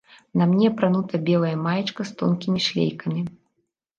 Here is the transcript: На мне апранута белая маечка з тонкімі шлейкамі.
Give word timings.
На 0.41 0.45
мне 0.51 0.69
апранута 0.71 1.19
белая 1.27 1.51
маечка 1.67 2.01
з 2.11 2.15
тонкімі 2.21 2.59
шлейкамі. 2.69 3.21